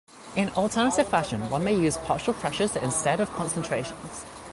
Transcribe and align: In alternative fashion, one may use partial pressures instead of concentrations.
In 0.35 0.49
alternative 0.53 1.07
fashion, 1.07 1.47
one 1.51 1.63
may 1.63 1.75
use 1.75 1.95
partial 1.97 2.33
pressures 2.33 2.75
instead 2.75 3.19
of 3.19 3.29
concentrations. 3.33 4.25